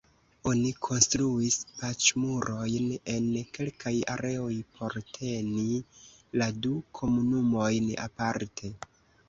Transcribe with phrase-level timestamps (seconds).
[0.51, 5.69] Oni konstruis "Pacmurojn" en kelkaj areoj por teni
[6.43, 8.77] la du komunumojn aparte.